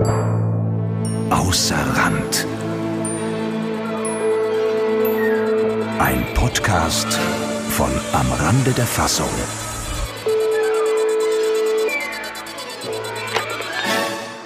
[0.00, 2.46] Außer Rand.
[5.98, 7.12] Ein Podcast
[7.68, 9.28] von Am Rande der Fassung.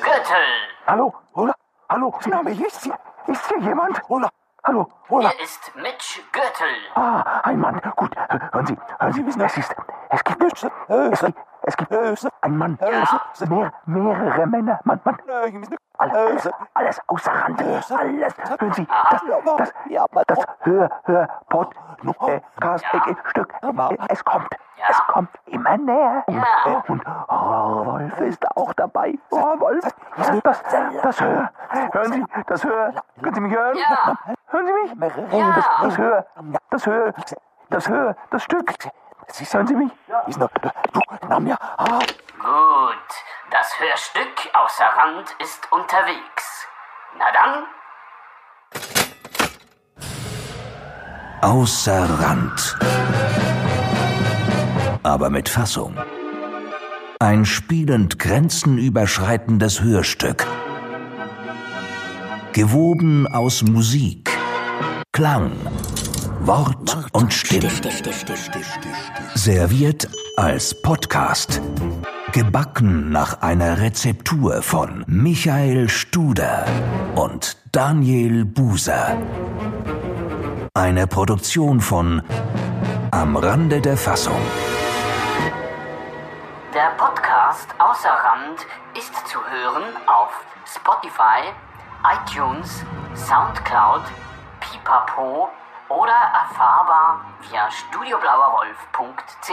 [0.01, 0.35] Gürtel!
[0.89, 1.55] Hallo, Hola,
[1.89, 2.99] hallo, Name, ist hier,
[3.29, 4.03] ist hier jemand?
[4.09, 4.29] Hola,
[4.65, 5.31] hallo, Hola.
[5.31, 6.67] Hier ist Mitch Gürtel.
[6.97, 9.77] Ah, ein Mann, gut, hören Sie, hören Sie, es ist,
[10.11, 11.37] es gibt, es gibt,
[11.67, 12.79] es gibt ein Mann,
[13.49, 15.19] mehr, mehrere Männer, Mann, Mann,
[15.97, 19.23] alles, alles außer Rand, alles, hören Sie, das,
[19.59, 19.73] das,
[20.27, 21.75] das Hör, Hör, Pod,
[22.27, 24.49] äh, Cast, äh, Stück, äh, es kommt,
[24.89, 26.25] es kommt immer näher.
[26.29, 26.85] Ja.
[26.89, 29.15] Und Wolf ist auch dabei.
[29.31, 29.85] Wolf,
[30.43, 30.63] das,
[31.03, 31.51] das Hör,
[31.93, 32.93] hören Sie, das Hör,
[33.23, 33.77] können Sie mich hören?
[33.77, 34.19] Ja.
[34.49, 35.33] Hören Sie mich?
[35.33, 35.53] Ja.
[35.55, 36.25] Das, das Hör,
[36.71, 37.15] das Hör,
[37.71, 38.75] das Hör, das Stück.
[39.53, 39.93] Hören Sie mich?
[41.45, 41.99] Namja, ah,
[42.39, 43.11] Gut,
[43.51, 46.67] das Hörstück außer Rand ist unterwegs.
[47.19, 47.65] Na dann,
[51.43, 52.79] Außer Rand.
[55.03, 55.95] Aber mit Fassung.
[57.19, 60.47] Ein spielend grenzenüberschreitendes Hörstück.
[62.55, 64.31] Gewoben aus Musik,
[65.13, 65.53] Klang,
[66.47, 67.71] Wort und Stimme.
[69.35, 71.63] Serviert als Podcast.
[72.33, 76.67] Gebacken nach einer Rezeptur von Michael Studer
[77.15, 79.17] und Daniel Buser.
[80.75, 82.23] Eine Produktion von
[83.11, 84.41] Am Rande der Fassung.
[86.75, 88.67] der Podcast außer Rand
[88.99, 91.55] ist zu hören auf Spotify,
[92.05, 92.85] iTunes,
[93.15, 94.03] Soundcloud,
[94.61, 95.49] Pipapo
[95.89, 99.51] oder erfahrbar via studioblauerwolf.ch.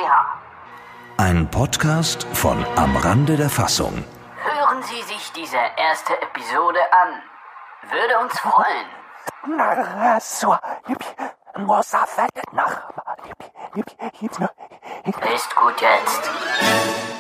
[1.18, 4.04] Ein Podcast von Am Rande der Fassung.
[4.44, 7.22] Hören Sie sich diese erste Episode an.
[7.92, 8.88] Würde uns freuen.
[15.34, 17.11] Ist gut jetzt.